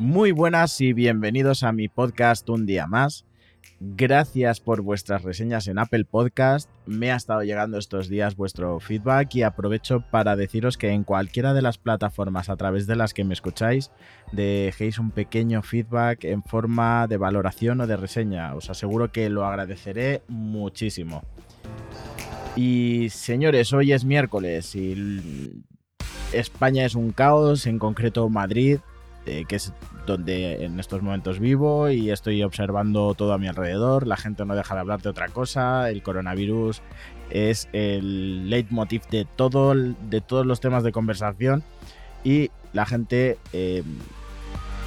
[0.00, 3.24] Muy buenas y bienvenidos a mi podcast Un día más.
[3.80, 6.70] Gracias por vuestras reseñas en Apple Podcast.
[6.86, 11.52] Me ha estado llegando estos días vuestro feedback y aprovecho para deciros que en cualquiera
[11.52, 13.90] de las plataformas a través de las que me escucháis,
[14.30, 18.54] dejéis un pequeño feedback en forma de valoración o de reseña.
[18.54, 21.24] Os aseguro que lo agradeceré muchísimo.
[22.54, 25.64] Y señores, hoy es miércoles y
[26.32, 28.78] España es un caos, en concreto Madrid,
[29.26, 29.72] eh, que es
[30.06, 34.06] donde en estos momentos vivo y estoy observando todo a mi alrededor.
[34.06, 35.90] La gente no deja de hablar de otra cosa.
[35.90, 36.82] El coronavirus
[37.30, 41.62] es el leitmotiv de, todo, de todos los temas de conversación
[42.24, 43.82] y la gente eh,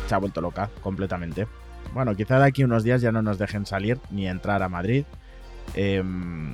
[0.08, 1.48] se ha vuelto loca completamente.
[1.94, 5.06] Bueno, quizá de aquí unos días ya no nos dejen salir ni entrar a Madrid.
[5.76, 6.54] Em,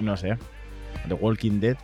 [0.00, 0.38] no sé.
[1.08, 1.76] The Walking Dead.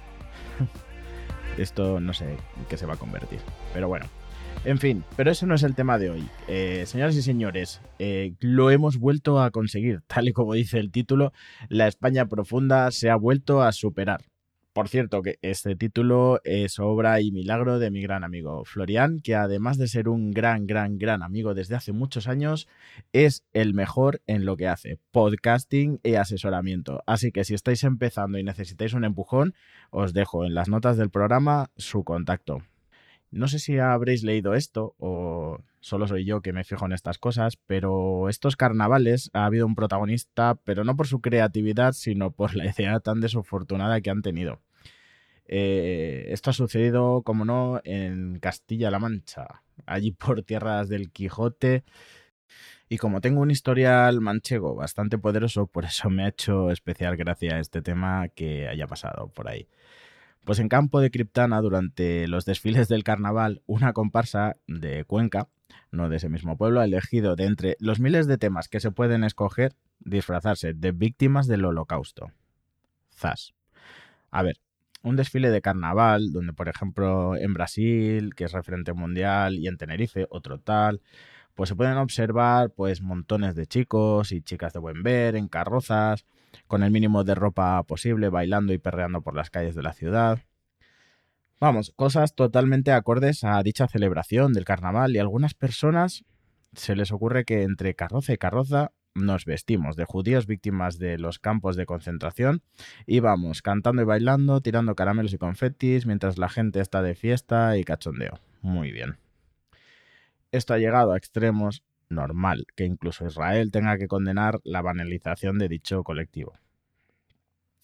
[1.58, 3.40] Esto no sé en qué se va a convertir.
[3.74, 4.06] Pero bueno.
[4.64, 6.28] En fin, pero ese no es el tema de hoy.
[6.46, 10.02] Eh, señoras y señores, eh, lo hemos vuelto a conseguir.
[10.06, 11.32] Tal y como dice el título,
[11.68, 14.20] la España profunda se ha vuelto a superar.
[14.72, 19.34] Por cierto, que este título es obra y milagro de mi gran amigo Florian, que
[19.34, 22.68] además de ser un gran, gran, gran amigo desde hace muchos años,
[23.12, 27.02] es el mejor en lo que hace, podcasting y asesoramiento.
[27.06, 29.54] Así que si estáis empezando y necesitáis un empujón,
[29.90, 32.62] os dejo en las notas del programa su contacto.
[33.32, 37.16] No sé si habréis leído esto o solo soy yo que me fijo en estas
[37.18, 42.54] cosas, pero estos carnavales ha habido un protagonista, pero no por su creatividad, sino por
[42.54, 44.60] la idea tan desafortunada que han tenido.
[45.46, 51.84] Eh, esto ha sucedido, como no, en Castilla-La Mancha, allí por tierras del Quijote.
[52.90, 57.58] Y como tengo un historial manchego bastante poderoso, por eso me ha hecho especial gracia
[57.58, 59.68] este tema que haya pasado por ahí.
[60.44, 65.48] Pues en campo de Criptana, durante los desfiles del carnaval, una comparsa de Cuenca,
[65.92, 68.90] no de ese mismo pueblo, ha elegido de entre los miles de temas que se
[68.90, 72.32] pueden escoger, disfrazarse de víctimas del holocausto.
[73.14, 73.54] Zas.
[74.32, 74.56] A ver,
[75.02, 79.76] un desfile de carnaval, donde por ejemplo en Brasil, que es referente mundial, y en
[79.76, 81.02] Tenerife, otro tal,
[81.54, 86.26] pues se pueden observar pues montones de chicos y chicas de buen ver en carrozas,
[86.66, 90.40] con el mínimo de ropa posible, bailando y perreando por las calles de la ciudad.
[91.60, 96.24] Vamos, cosas totalmente acordes a dicha celebración del carnaval y a algunas personas
[96.72, 101.38] se les ocurre que entre carroza y carroza nos vestimos de judíos víctimas de los
[101.38, 102.62] campos de concentración
[103.06, 107.76] y vamos cantando y bailando, tirando caramelos y confetis mientras la gente está de fiesta
[107.76, 108.40] y cachondeo.
[108.62, 109.18] Muy bien.
[110.50, 115.68] Esto ha llegado a extremos normal que incluso Israel tenga que condenar la banalización de
[115.68, 116.52] dicho colectivo.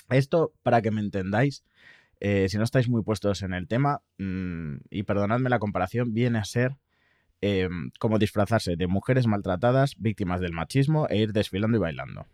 [0.09, 1.65] Esto, para que me entendáis,
[2.21, 6.39] eh, si no estáis muy puestos en el tema, mm, y perdonadme la comparación, viene
[6.39, 6.77] a ser
[7.41, 12.27] em, como disfrazarse de mujeres maltratadas, víctimas del machismo, e ir desfilando y bailando.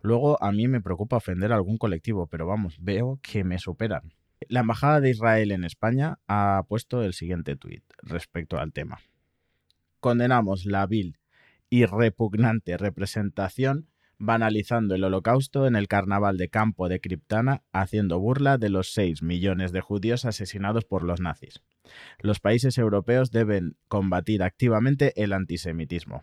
[0.00, 4.14] Luego, a mí me preocupa ofender a algún colectivo, pero vamos, veo que me superan.
[4.48, 9.00] La Embajada de Israel en España ha puesto el siguiente tuit respecto al tema
[10.00, 11.18] condenamos la vil
[11.68, 13.90] y repugnante representación
[14.20, 19.22] banalizando el holocausto en el carnaval de campo de Criptana, haciendo burla de los 6
[19.22, 21.62] millones de judíos asesinados por los nazis.
[22.20, 26.22] Los países europeos deben combatir activamente el antisemitismo.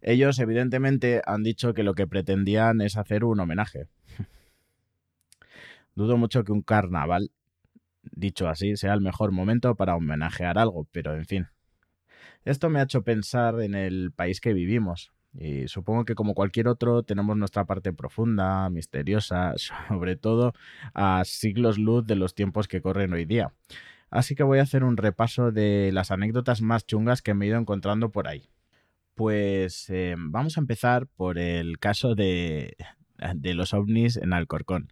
[0.00, 3.86] Ellos, evidentemente, han dicho que lo que pretendían es hacer un homenaje.
[5.94, 7.30] Dudo mucho que un carnaval,
[8.02, 11.46] dicho así, sea el mejor momento para homenajear algo, pero en fin.
[12.48, 15.12] Esto me ha hecho pensar en el país que vivimos.
[15.34, 19.52] Y supongo que como cualquier otro tenemos nuestra parte profunda, misteriosa,
[19.88, 20.54] sobre todo
[20.94, 23.52] a siglos luz de los tiempos que corren hoy día.
[24.10, 27.48] Así que voy a hacer un repaso de las anécdotas más chungas que me he
[27.48, 28.48] ido encontrando por ahí.
[29.14, 32.76] Pues eh, vamos a empezar por el caso de,
[33.34, 34.88] de los ovnis en Alcorcón.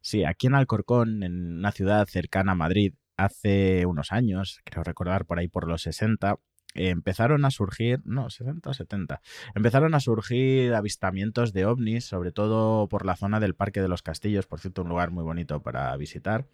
[0.00, 5.26] Sí, aquí en Alcorcón, en una ciudad cercana a Madrid, hace unos años, creo recordar
[5.26, 6.36] por ahí por los 60,
[6.78, 9.20] empezaron a surgir, no, 60 o 70,
[9.54, 14.02] empezaron a surgir avistamientos de ovnis, sobre todo por la zona del Parque de los
[14.02, 16.46] Castillos, por cierto, un lugar muy bonito para visitar.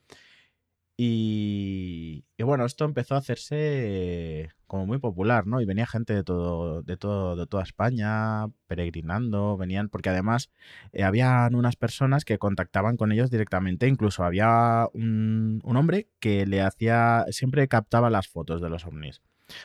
[0.96, 5.60] Y, bueno, esto empezó a hacerse como muy popular, ¿no?
[5.60, 10.50] Y venía gente de todo, de todo, de toda España peregrinando, venían, porque además
[10.92, 16.46] eh, habían unas personas que contactaban con ellos directamente, incluso había un, un hombre que
[16.46, 19.20] le hacía, siempre captaba las fotos de los ovnis.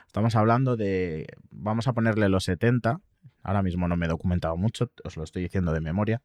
[0.08, 3.02] Estamos hablando de, vamos a ponerle los 70,
[3.44, 6.22] ahora mismo no me he documentado mucho, os lo estoy diciendo de memoria.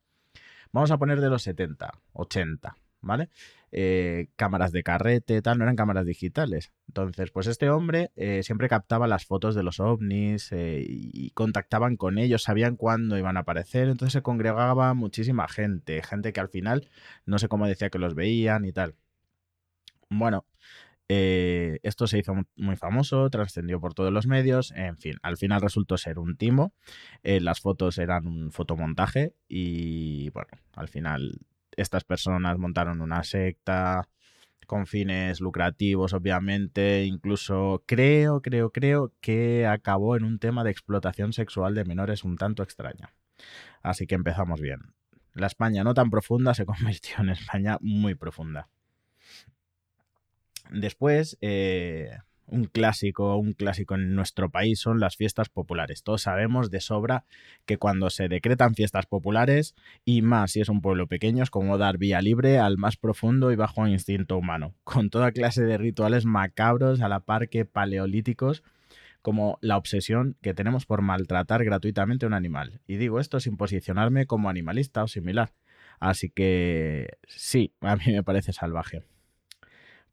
[0.72, 3.30] Vamos a poner de los 70, 80, ¿vale?
[3.70, 6.72] Eh, cámaras de carrete, tal, no eran cámaras digitales.
[6.88, 11.96] Entonces, pues este hombre eh, siempre captaba las fotos de los ovnis eh, y contactaban
[11.96, 16.48] con ellos, sabían cuándo iban a aparecer, entonces se congregaba muchísima gente, gente que al
[16.48, 16.88] final
[17.26, 18.96] no sé cómo decía que los veían y tal.
[20.08, 20.44] Bueno,
[21.08, 25.98] esto se hizo muy famoso, trascendió por todos los medios, en fin, al final resultó
[25.98, 26.72] ser un timo,
[27.22, 31.38] las fotos eran un fotomontaje y bueno, al final
[31.76, 34.08] estas personas montaron una secta
[34.66, 41.32] con fines lucrativos, obviamente, incluso creo, creo, creo que acabó en un tema de explotación
[41.32, 43.14] sexual de menores un tanto extraña.
[43.82, 44.94] Así que empezamos bien.
[45.34, 48.68] La España no tan profunda se convirtió en España muy profunda.
[50.74, 52.10] Después, eh,
[52.46, 56.02] un clásico, un clásico en nuestro país son las fiestas populares.
[56.02, 57.24] Todos sabemos de sobra
[57.64, 59.74] que cuando se decretan fiestas populares,
[60.04, 63.52] y más si es un pueblo pequeño, es como dar vía libre al más profundo
[63.52, 68.62] y bajo instinto humano, con toda clase de rituales macabros a la par que paleolíticos,
[69.22, 72.80] como la obsesión que tenemos por maltratar gratuitamente a un animal.
[72.86, 75.54] Y digo esto sin posicionarme como animalista o similar.
[75.98, 79.02] Así que sí, a mí me parece salvaje.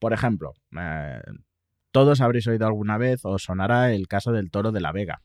[0.02, 1.22] Por ejemplo, eh,
[1.92, 5.22] todos habréis oído alguna vez o sonará el caso del toro de la Vega.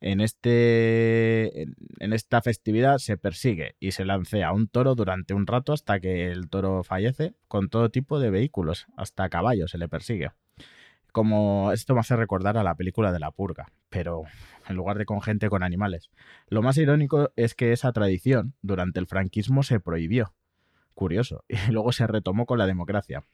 [0.00, 5.72] En, este, en esta festividad se persigue y se lancea un toro durante un rato
[5.72, 10.30] hasta que el toro fallece con todo tipo de vehículos, hasta caballos se le persigue.
[11.10, 14.22] Como esto me hace recordar a la película de la purga, pero
[14.68, 16.10] en lugar de con gente con animales.
[16.46, 20.32] Lo más irónico es que esa tradición durante el franquismo se prohibió.
[20.94, 21.42] Curioso.
[21.48, 23.24] Y luego se retomó con la democracia.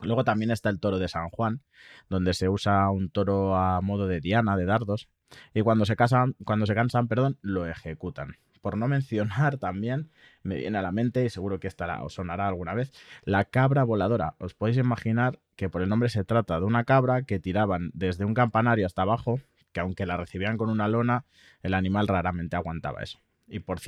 [0.00, 1.60] Luego también está el toro de San Juan,
[2.08, 5.08] donde se usa un toro a modo de diana, de dardos,
[5.54, 8.36] y cuando se casan, cuando se cansan, perdón, lo ejecutan.
[8.60, 10.10] Por no mencionar también,
[10.42, 12.92] me viene a la mente, y seguro que estará o sonará alguna vez,
[13.24, 14.34] la cabra voladora.
[14.38, 18.24] Os podéis imaginar que por el nombre se trata de una cabra que tiraban desde
[18.24, 19.40] un campanario hasta abajo,
[19.72, 21.24] que aunque la recibían con una lona,
[21.62, 23.20] el animal raramente aguantaba eso.
[23.46, 23.80] Y por,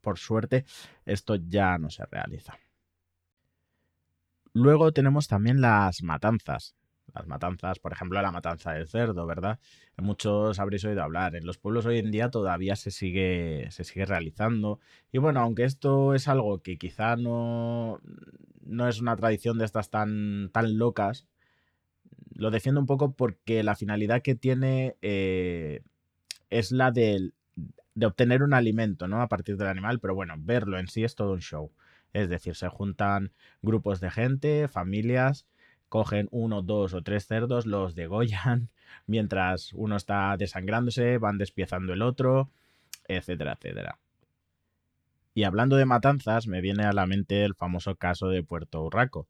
[0.00, 0.64] por suerte,
[1.04, 2.58] esto ya no se realiza.
[4.58, 6.74] Luego tenemos también las matanzas.
[7.14, 9.60] Las matanzas, por ejemplo, la matanza del cerdo, ¿verdad?
[9.96, 11.36] Muchos habréis oído hablar.
[11.36, 14.80] En los pueblos hoy en día todavía se sigue, se sigue realizando.
[15.12, 18.00] Y bueno, aunque esto es algo que quizá no,
[18.62, 21.28] no es una tradición de estas tan, tan locas,
[22.34, 25.82] lo defiendo un poco porque la finalidad que tiene eh,
[26.50, 27.30] es la de,
[27.94, 29.22] de obtener un alimento, ¿no?
[29.22, 31.70] A partir del animal, pero bueno, verlo en sí es todo un show.
[32.12, 33.32] Es decir, se juntan
[33.62, 35.46] grupos de gente, familias,
[35.88, 38.70] cogen uno, dos o tres cerdos, los degollan,
[39.06, 42.50] mientras uno está desangrándose, van despiezando el otro,
[43.06, 43.98] etcétera, etcétera.
[45.34, 49.28] Y hablando de matanzas, me viene a la mente el famoso caso de Puerto Urraco,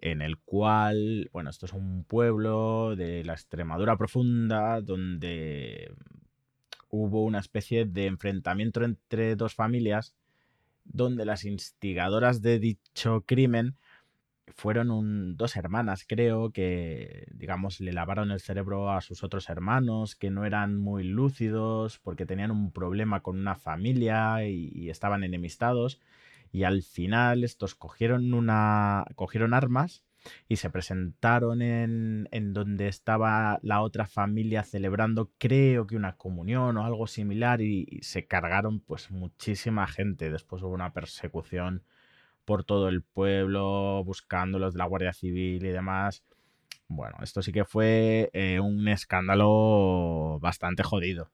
[0.00, 5.92] en el cual, bueno, esto es un pueblo de la Extremadura profunda, donde
[6.90, 10.14] hubo una especie de enfrentamiento entre dos familias
[10.84, 13.76] donde las instigadoras de dicho crimen
[14.48, 20.30] fueron dos hermanas, creo, que, digamos, le lavaron el cerebro a sus otros hermanos, que
[20.30, 26.00] no eran muy lúcidos porque tenían un problema con una familia y, y estaban enemistados.
[26.52, 29.06] Y al final estos cogieron una.
[29.14, 30.04] cogieron armas
[30.48, 36.76] y se presentaron en, en, donde estaba la otra familia celebrando creo que una comunión
[36.76, 40.30] o algo similar y, se cargaron pues muchísima gente.
[40.30, 41.82] Después hubo una persecución
[42.44, 46.24] por todo el pueblo buscándolos de la Guardia Civil y demás.
[46.88, 51.30] Bueno, esto sí que fue eh, un escándalo bastante jodido.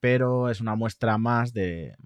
[0.00, 1.96] Pero es una muestra más de,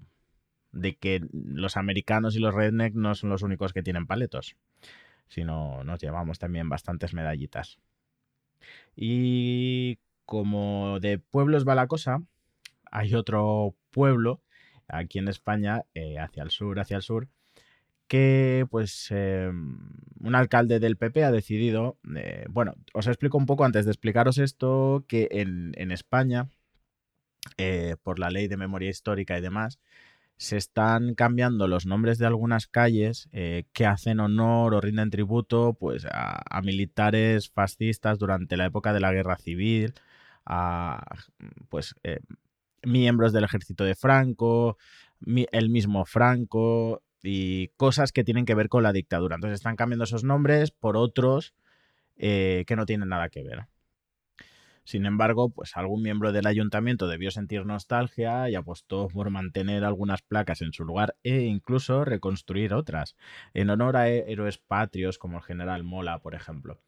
[0.71, 4.57] de que los americanos y los redneck no son los únicos que tienen paletos
[5.27, 7.79] sino nos llevamos también bastantes medallitas.
[8.95, 12.21] Y como de pueblos va la cosa,
[12.91, 14.41] hay otro pueblo
[14.87, 17.27] aquí en España, eh, hacia el sur, hacia el sur,
[18.07, 19.79] que pues em,
[20.19, 24.37] un alcalde del PP ha decidido, eh, bueno, os explico un poco antes de explicaros
[24.37, 26.49] esto, que en, en España,
[27.57, 29.79] eh, por la ley de memoria histórica y demás,
[30.37, 35.73] se están cambiando los nombres de algunas calles eh, que hacen honor o rinden tributo
[35.79, 39.93] pues, a, militares fascistas durante la época de la guerra civil,
[40.45, 41.03] a
[41.69, 42.19] pues, eh,
[42.83, 44.77] miembros del ejército de Franco,
[45.25, 49.35] el mismo Franco y cosas que tienen que ver con la dictadura.
[49.35, 51.53] Entonces están cambiando esos nombres por otros
[52.17, 53.67] eh, que no tienen nada que ver.
[54.85, 60.21] Sin embargo, pues algún miembro del ayuntamiento debió sentir nostalgia y apostó por mantener algunas
[60.21, 63.15] placas en su lugar e incluso reconstruir otras,
[63.55, 66.79] en honor a héroes patrios como el general Mola, por ejemplo.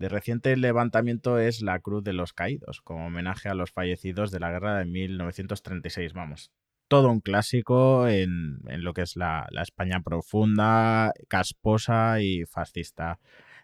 [0.00, 4.40] De reciente levantamiento es la Cruz de los Caídos, como homenaje a los fallecidos de
[4.40, 6.50] la guerra de 1936, vamos.
[6.88, 13.20] Todo un clásico en, lo que es la España profunda, casposa y fascista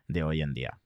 [0.07, 0.84] de hoy en día.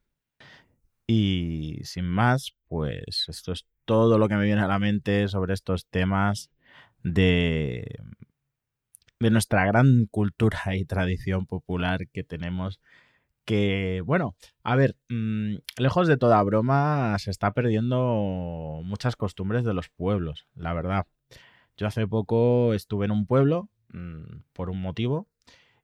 [1.11, 5.55] Y sin más, pues esto es todo lo que me viene a la mente sobre
[5.55, 6.51] estos temas
[7.03, 7.99] de,
[9.19, 12.79] de nuestra gran cultura y tradición popular que tenemos.
[13.47, 19.73] Que, bueno, a ver, mm, lejos de toda broma, se está perdiendo muchas costumbres de
[19.73, 21.07] los pueblos, la verdad.
[21.79, 25.27] Yo hace poco estuve en un pueblo mm, por un motivo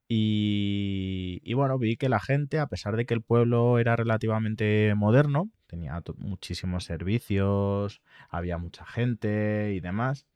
[0.07, 5.51] y, bueno, vi que la gente, a pesar de que el pueblo era relativamente moderno,
[5.67, 10.27] tenía muchísimos servicios, había mucha gente y demás,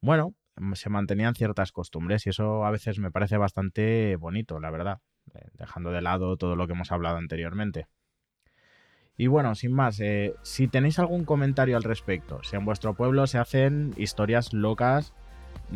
[0.00, 0.34] bueno,
[0.74, 5.00] se mantenían ciertas costumbres y eso a veces me parece bastante bonito, la verdad,
[5.34, 7.88] eh, dejando de lado todo lo que hemos hablado anteriormente.
[9.16, 13.26] Y bueno, sin más, eh, si tenéis algún comentario al respecto, si en vuestro pueblo
[13.26, 15.14] se hacen historias locas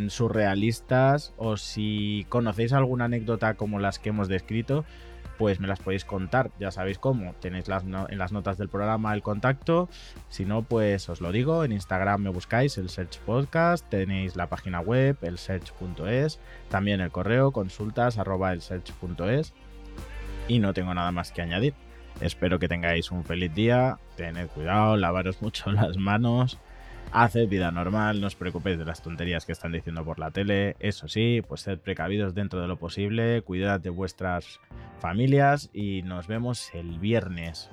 [0.09, 4.85] surrealistas o si conocéis alguna anécdota como las que hemos descrito,
[5.39, 9.15] pues me las podéis contar, ya sabéis cómo, tenéis las en las notas del programa
[9.15, 9.89] el contacto,
[10.29, 14.49] si no, pues os lo digo, en Instagram me buscáis el Search Podcast, tenéis la
[14.49, 19.55] página web, el search.es, también el correo, consultas arroba el search.es
[20.49, 21.75] y no tengo nada más que añadir.
[22.21, 26.59] Espero que tengáis un feliz día, tened cuidado, lavaros mucho las manos
[27.11, 30.77] Haced vida normal, no os preocupéis de las tonterías que están diciendo por la tele.
[30.79, 34.61] Eso sí, pues sed precavidos dentro de lo posible, cuidad de vuestras
[35.01, 37.71] familias y nos vemos el viernes.